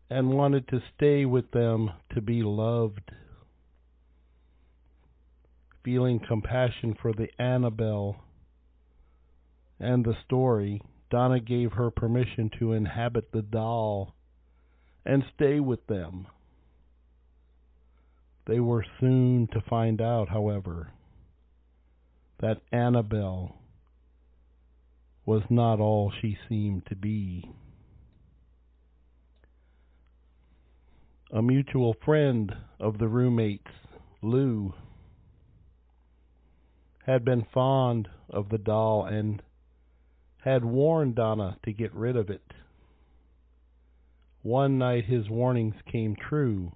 and 0.10 0.30
wanted 0.30 0.68
to 0.70 0.82
stay 0.96 1.26
with 1.26 1.50
them 1.52 1.92
to 2.14 2.22
be 2.22 2.42
loved. 2.44 3.12
Feeling 5.84 6.20
compassion 6.28 6.96
for 7.02 7.14
the 7.14 7.28
Annabelle 7.40 8.18
and 9.80 10.06
the 10.06 10.16
story, 10.26 10.82
Donna 11.10 11.40
gave 11.40 11.74
her 11.74 11.92
permission 11.92 12.50
to 12.60 12.74
inhabit 12.74 13.32
the 13.32 13.42
doll 13.42 14.16
and 15.06 15.24
stay 15.36 15.60
with 15.60 15.86
them. 15.88 16.28
They 18.46 18.60
were 18.60 18.86
soon 19.00 19.48
to 19.54 19.62
find 19.70 20.02
out, 20.02 20.30
however, 20.30 20.92
that 22.40 22.62
Annabelle 22.72 23.56
was 25.28 25.44
not 25.50 25.80
all 25.82 26.10
she 26.22 26.38
seemed 26.48 26.86
to 26.86 26.96
be. 26.96 27.52
A 31.32 31.42
mutual 31.42 31.94
friend 32.06 32.56
of 32.80 32.98
the 32.98 33.10
roommates, 33.10 33.72
Lou, 34.24 34.74
had 37.06 37.26
been 37.26 37.46
fond 37.54 38.08
of 38.30 38.48
the 38.48 38.58
doll 38.58 39.04
and 39.06 39.44
had 40.46 40.64
warned 40.64 41.16
Donna 41.16 41.58
to 41.66 41.74
get 41.74 41.94
rid 41.94 42.16
of 42.16 42.30
it. 42.30 42.54
One 44.44 44.78
night 44.78 45.04
his 45.06 45.30
warnings 45.30 45.76
came 45.92 46.16
true. 46.16 46.72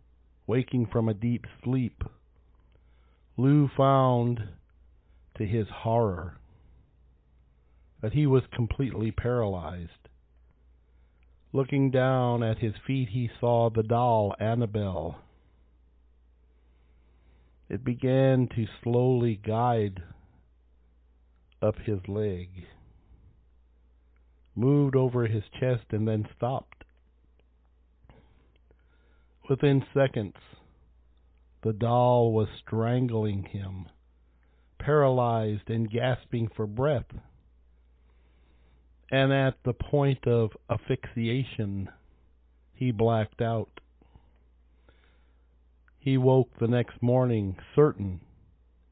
Waking 0.46 0.88
from 0.88 1.08
a 1.08 1.14
deep 1.14 1.46
sleep, 1.64 2.04
Lou 3.38 3.70
found, 3.78 4.42
to 5.38 5.46
his 5.46 5.68
horror, 5.70 6.41
that 8.02 8.14
he 8.14 8.26
was 8.26 8.44
completely 8.54 9.12
paralyzed. 9.12 10.10
Looking 11.54 11.92
down 11.92 12.44
at 12.44 12.60
his 12.60 12.74
feet, 12.88 13.10
he 13.10 13.30
saw 13.40 13.70
the 13.70 13.84
doll, 13.84 14.34
Annabelle. 14.40 15.20
It 17.70 17.84
began 17.84 18.48
to 18.56 18.66
slowly 18.84 19.36
guide 19.36 20.02
up 21.62 21.76
his 21.86 22.00
leg, 22.08 22.50
moved 24.56 24.96
over 24.96 25.28
his 25.28 25.44
chest, 25.60 25.86
and 25.92 26.08
then 26.08 26.28
stopped. 26.36 26.84
Within 29.50 29.84
seconds, 29.94 30.36
the 31.64 31.74
doll 31.74 32.34
was 32.34 32.48
strangling 32.66 33.44
him, 33.44 33.86
paralyzed 34.80 35.70
and 35.70 35.92
gasping 35.92 36.50
for 36.56 36.66
breath. 36.66 37.06
And 39.12 39.34
at 39.34 39.56
the 39.64 39.74
point 39.74 40.26
of 40.26 40.52
asphyxiation, 40.70 41.90
he 42.74 42.92
blacked 42.92 43.42
out. 43.42 43.70
He 46.00 46.18
woke 46.18 46.58
the 46.58 46.68
next 46.68 47.02
morning 47.02 47.58
certain 47.76 48.22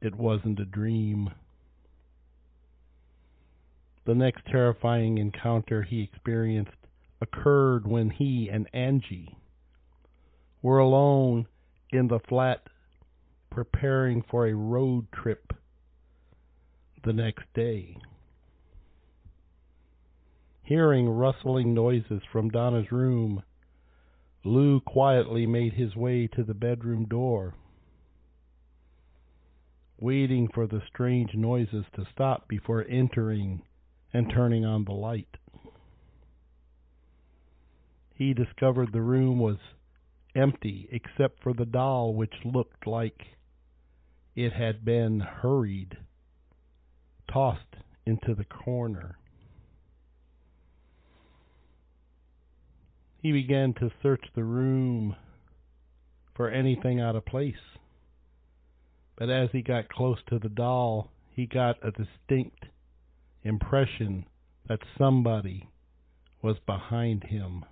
it 0.01 0.15
wasn't 0.15 0.59
a 0.59 0.65
dream. 0.65 1.31
The 4.05 4.15
next 4.15 4.45
terrifying 4.45 5.17
encounter 5.17 5.83
he 5.83 6.01
experienced 6.01 6.71
occurred 7.21 7.87
when 7.87 8.09
he 8.09 8.49
and 8.49 8.67
Angie 8.73 9.37
were 10.61 10.79
alone 10.79 11.47
in 11.91 12.07
the 12.07 12.19
flat 12.19 12.67
preparing 13.49 14.21
for 14.21 14.47
a 14.47 14.53
road 14.53 15.07
trip 15.11 15.53
the 17.03 17.13
next 17.13 17.45
day. 17.53 17.97
Hearing 20.69 21.09
rustling 21.09 21.73
noises 21.73 22.21
from 22.31 22.49
Donna's 22.49 22.91
room, 22.91 23.41
Lou 24.43 24.79
quietly 24.79 25.47
made 25.47 25.73
his 25.73 25.95
way 25.95 26.27
to 26.27 26.43
the 26.43 26.53
bedroom 26.53 27.05
door, 27.05 27.55
waiting 29.97 30.47
for 30.47 30.67
the 30.67 30.83
strange 30.85 31.33
noises 31.33 31.85
to 31.95 32.05
stop 32.11 32.47
before 32.47 32.85
entering 32.87 33.63
and 34.13 34.29
turning 34.29 34.63
on 34.63 34.85
the 34.85 34.91
light. 34.91 35.37
He 38.13 38.35
discovered 38.35 38.93
the 38.93 39.01
room 39.01 39.39
was 39.39 39.57
empty 40.35 40.87
except 40.91 41.41
for 41.41 41.53
the 41.53 41.65
doll, 41.65 42.13
which 42.13 42.45
looked 42.45 42.85
like 42.85 43.25
it 44.35 44.53
had 44.53 44.85
been 44.85 45.19
hurried, 45.19 45.97
tossed 47.27 47.77
into 48.05 48.35
the 48.35 48.45
corner. 48.45 49.18
He 53.21 53.31
began 53.31 53.73
to 53.75 53.91
search 54.01 54.23
the 54.33 54.43
room 54.43 55.15
for 56.35 56.49
anything 56.49 57.01
out 57.01 57.15
of 57.15 57.25
place. 57.25 57.55
But 59.17 59.29
as 59.29 59.49
he 59.51 59.61
got 59.61 59.89
close 59.89 60.19
to 60.29 60.39
the 60.39 60.49
doll, 60.49 61.11
he 61.29 61.45
got 61.45 61.75
a 61.83 61.91
distinct 61.91 62.65
impression 63.43 64.25
that 64.67 64.79
somebody 64.97 65.69
was 66.41 66.57
behind 66.65 67.25
him. 67.25 67.65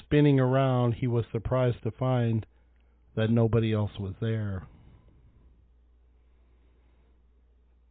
Spinning 0.00 0.40
around, 0.40 0.94
he 0.94 1.06
was 1.06 1.24
surprised 1.30 1.82
to 1.82 1.90
find 1.90 2.46
that 3.14 3.30
nobody 3.30 3.74
else 3.74 3.92
was 3.98 4.14
there. 4.20 4.66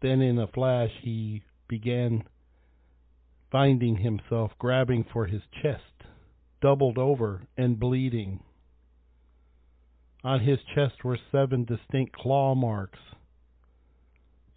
Then, 0.02 0.22
in 0.22 0.40
a 0.40 0.48
flash, 0.48 0.92
he 1.02 1.44
began 1.68 2.24
finding 3.54 3.98
himself 3.98 4.52
grabbing 4.58 5.06
for 5.14 5.28
his 5.28 5.44
chest, 5.62 6.08
doubled 6.60 6.98
over 6.98 7.44
and 7.56 7.80
bleeding. 7.80 8.40
On 10.24 10.40
his 10.40 10.58
chest 10.74 11.04
were 11.04 11.20
seven 11.32 11.64
distinct 11.64 12.14
claw 12.16 12.56
marks, 12.56 12.98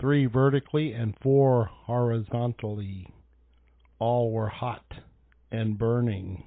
three 0.01 0.25
vertically 0.25 0.93
and 0.93 1.15
four 1.23 1.67
horizontally. 1.67 3.07
All 3.99 4.33
were 4.33 4.49
hot 4.49 4.87
and 5.53 5.77
burning. 5.77 6.45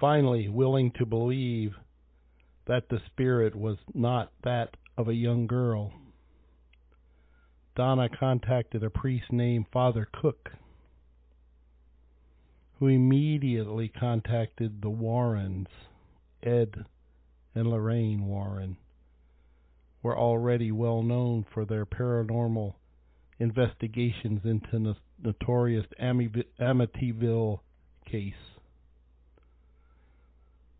Finally, 0.00 0.48
willing 0.48 0.90
to 0.98 1.06
believe 1.06 1.74
that 2.66 2.88
the 2.88 2.98
spirit 3.06 3.54
was 3.54 3.76
not 3.94 4.32
that 4.42 4.70
of 4.96 5.08
a 5.08 5.14
young 5.14 5.46
girl, 5.46 5.92
Donna 7.80 8.10
contacted 8.10 8.84
a 8.84 8.90
priest 8.90 9.32
named 9.32 9.64
Father 9.72 10.06
Cook, 10.12 10.50
who 12.78 12.88
immediately 12.88 13.88
contacted 13.88 14.82
the 14.82 14.90
Warrens. 14.90 15.68
Ed 16.42 16.84
and 17.54 17.68
Lorraine 17.68 18.26
Warren 18.26 18.76
were 20.02 20.14
already 20.14 20.70
well 20.70 21.02
known 21.02 21.46
for 21.54 21.64
their 21.64 21.86
paranormal 21.86 22.74
investigations 23.38 24.42
into 24.44 24.78
the 24.78 24.96
notorious 25.18 25.86
Amityville 25.98 27.60
case. 28.04 28.34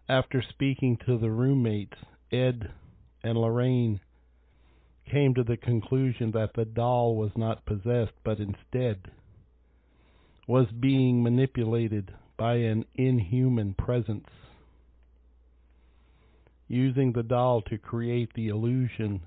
After 0.07 0.43
speaking 0.51 0.99
to 1.07 1.17
the 1.17 1.31
roommates, 1.31 1.97
Ed 2.31 2.71
and 3.25 3.39
Lorraine 3.39 4.01
came 5.11 5.35
to 5.35 5.42
the 5.42 5.57
conclusion 5.57 6.31
that 6.33 6.55
the 6.55 6.64
doll 6.64 7.16
was 7.16 7.31
not 7.37 7.64
possessed, 7.66 8.12
but 8.25 8.38
instead 8.38 9.11
was 10.46 10.66
being 10.81 11.23
manipulated 11.23 12.12
by 12.37 12.55
an 12.55 12.85
inhuman 12.94 13.75
presence, 13.75 14.29
using 16.68 17.12
the 17.12 17.23
doll 17.23 17.62
to 17.62 17.79
create 17.79 18.33
the 18.35 18.49
illusion 18.49 19.20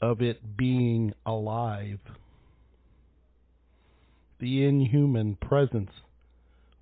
of 0.00 0.20
it 0.20 0.56
being 0.56 1.12
alive. 1.24 1.98
The 4.38 4.64
inhuman 4.64 5.36
presence 5.36 5.90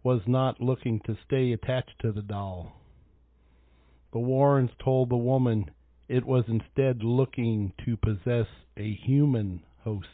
was 0.02 0.20
not 0.26 0.60
looking 0.60 1.00
to 1.06 1.16
stay 1.24 1.52
attached 1.52 1.98
to 2.00 2.12
the 2.12 2.22
doll. 2.22 2.72
The 4.12 4.18
Warrens 4.18 4.72
told 4.82 5.08
the 5.08 5.16
woman 5.16 5.70
it 6.08 6.24
was 6.24 6.44
instead 6.48 7.02
looking 7.02 7.72
to 7.84 7.96
possess 7.96 8.46
a 8.76 8.94
human 8.94 9.62
host. 9.82 10.08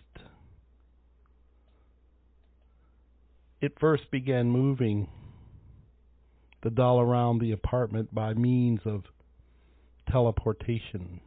It 3.61 3.79
first 3.79 4.11
began 4.11 4.51
moving 4.51 5.09
the 6.63 6.71
doll 6.71 7.01
around 7.01 7.41
the 7.41 7.53
apartment 7.53 8.15
by 8.15 8.35
means 8.35 8.81
of 8.85 9.05
teleportation 10.11 11.21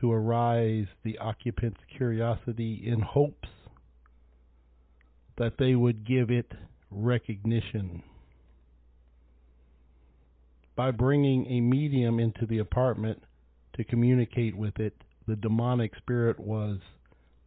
to 0.00 0.12
arouse 0.12 0.86
the 1.02 1.18
occupants' 1.18 1.80
curiosity 1.96 2.82
in 2.86 3.00
hopes 3.00 3.48
that 5.36 5.58
they 5.58 5.74
would 5.74 6.06
give 6.06 6.30
it 6.30 6.52
recognition 6.90 8.02
by 10.80 10.90
bringing 10.90 11.44
a 11.48 11.60
medium 11.60 12.18
into 12.18 12.46
the 12.46 12.56
apartment 12.56 13.22
to 13.76 13.84
communicate 13.84 14.56
with 14.56 14.80
it, 14.80 14.94
the 15.28 15.36
demonic 15.36 15.94
spirit 15.98 16.40
was 16.40 16.78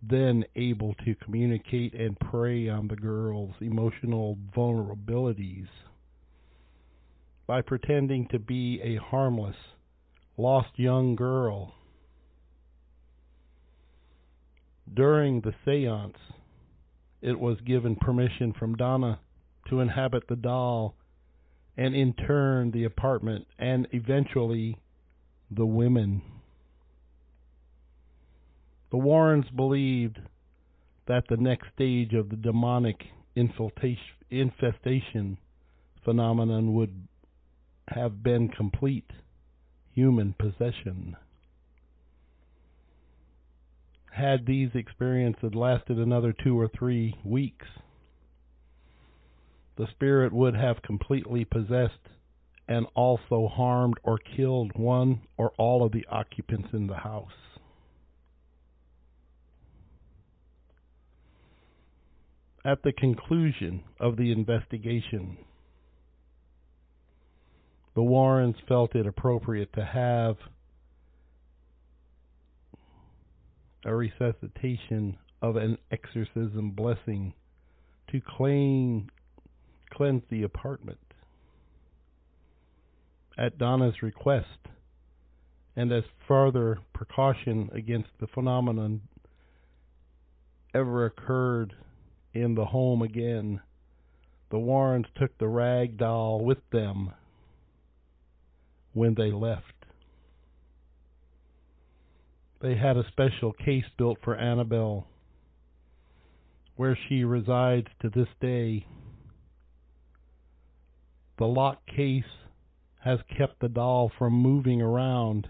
then 0.03 0.45
able 0.55 0.93
to 1.03 1.15
communicate 1.15 1.95
and 1.95 2.15
prey 2.19 2.69
on 2.69 2.87
the 2.87 2.95
girl's 2.95 3.55
emotional 3.59 4.37
vulnerabilities. 4.55 5.65
by 7.47 7.59
pretending 7.59 8.27
to 8.27 8.37
be 8.37 8.79
a 8.83 8.97
harmless, 8.97 9.55
lost 10.37 10.69
young 10.75 11.15
girl. 11.15 11.73
During 14.93 15.41
the 15.41 15.55
seance, 15.65 16.19
it 17.23 17.39
was 17.39 17.57
given 17.61 17.95
permission 17.95 18.53
from 18.53 18.75
Donna 18.75 19.19
to 19.69 19.79
inhabit 19.79 20.27
the 20.27 20.35
doll 20.35 20.95
and 21.77 21.95
in 21.95 22.13
turn 22.13 22.71
the 22.71 22.83
apartment 22.83 23.47
and 23.57 23.87
eventually 23.91 24.77
the 25.49 25.65
women. 25.65 26.21
The 28.91 28.97
Warrens 28.97 29.49
believed 29.55 30.19
that 31.07 31.23
the 31.29 31.37
next 31.37 31.67
stage 31.73 32.13
of 32.13 32.29
the 32.29 32.35
demonic 32.35 32.97
infestation 33.35 35.37
phenomenon 36.03 36.73
would 36.73 37.07
have 37.87 38.23
been 38.23 38.49
complete 38.49 39.09
human 39.93 40.35
possession. 40.37 41.15
Had 44.11 44.45
these 44.45 44.69
experiences 44.75 45.55
lasted 45.55 45.97
another 45.97 46.33
two 46.43 46.59
or 46.59 46.67
three 46.67 47.15
weeks, 47.23 47.65
the 49.75 49.87
spirit 49.91 50.31
would 50.31 50.55
have 50.55 50.81
completely 50.81 51.45
possessed 51.45 51.93
and 52.67 52.85
also 52.95 53.47
harmed 53.47 53.95
or 54.03 54.17
killed 54.17 54.71
one 54.75 55.21
or 55.37 55.51
all 55.57 55.83
of 55.83 55.91
the 55.91 56.05
occupants 56.09 56.69
in 56.73 56.87
the 56.87 56.95
house. 56.95 57.31
At 62.65 62.83
the 62.83 62.93
conclusion 62.93 63.83
of 63.99 64.15
the 64.15 64.31
investigation, 64.31 65.37
the 67.93 68.03
Warrens 68.03 68.55
felt 68.67 68.95
it 68.95 69.05
appropriate 69.05 69.73
to 69.73 69.83
have 69.83 70.37
a 73.85 73.93
resuscitation 73.93 75.17
of 75.41 75.57
an 75.57 75.77
exorcism 75.91 76.71
blessing 76.71 77.33
to 78.11 78.21
claim, 78.21 79.09
cleanse 79.93 80.23
the 80.29 80.43
apartment. 80.43 80.99
At 83.37 83.57
Donna's 83.57 84.01
request, 84.01 84.47
and 85.75 85.91
as 85.91 86.03
further 86.27 86.79
precaution 86.93 87.69
against 87.73 88.09
the 88.19 88.27
phenomenon 88.27 89.01
ever 90.75 91.05
occurred 91.05 91.73
in 92.33 92.55
the 92.55 92.65
home 92.65 93.01
again, 93.01 93.59
the 94.51 94.59
Warrens 94.59 95.07
took 95.19 95.35
the 95.37 95.47
rag 95.47 95.97
doll 95.97 96.43
with 96.43 96.59
them 96.71 97.11
when 98.93 99.15
they 99.15 99.31
left. 99.31 99.65
They 102.61 102.75
had 102.75 102.95
a 102.95 103.07
special 103.07 103.51
case 103.51 103.83
built 103.97 104.19
for 104.23 104.35
Annabelle, 104.35 105.07
where 106.75 106.97
she 107.07 107.23
resides 107.23 107.87
to 108.01 108.09
this 108.09 108.29
day. 108.39 108.85
The 111.37 111.47
lock 111.47 111.85
case 111.87 112.23
has 113.01 113.19
kept 113.37 113.59
the 113.59 113.69
doll 113.69 114.11
from 114.17 114.33
moving 114.33 114.81
around, 114.81 115.47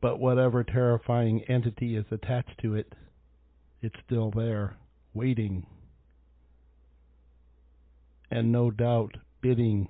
but 0.00 0.18
whatever 0.18 0.64
terrifying 0.64 1.42
entity 1.48 1.94
is 1.94 2.06
attached 2.10 2.58
to 2.62 2.74
it, 2.74 2.94
it's 3.82 3.94
still 4.04 4.30
there 4.30 4.76
waiting, 5.14 5.66
and 8.30 8.50
no 8.50 8.70
doubt 8.70 9.16
bidding 9.40 9.88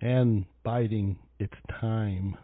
and 0.00 0.44
biding 0.62 1.18
its 1.38 1.54
time. 1.80 2.36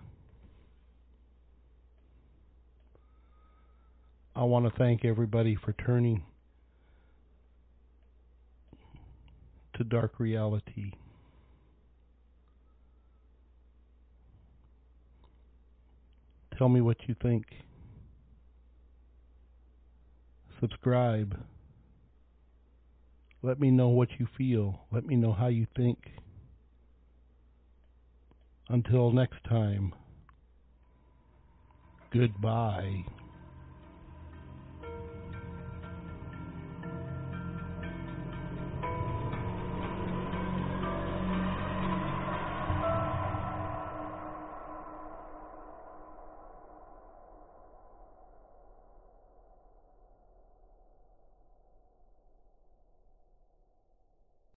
I 4.35 4.43
want 4.45 4.65
to 4.65 4.77
thank 4.77 5.05
everybody 5.05 5.55
for 5.55 5.73
turning 5.75 6.25
to 9.75 9.85
dark 9.85 10.19
reality. 10.19 10.93
Tell 16.57 16.69
me 16.69 16.81
what 16.81 16.97
you 17.09 17.17
think. 17.21 17.45
Subscribe. 20.61 21.37
Let 23.43 23.61
me 23.61 23.71
know 23.71 23.89
what 23.89 24.09
you 24.19 24.27
feel. 24.39 24.81
Let 24.93 25.05
me 25.05 25.17
know 25.17 25.33
how 25.33 25.49
you 25.49 25.67
think. 25.77 25.99
Until 28.69 29.11
next 29.11 29.45
time, 29.45 29.93
goodbye. 32.11 33.05